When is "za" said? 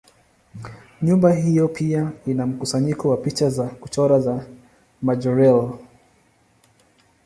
3.49-3.63, 4.19-4.45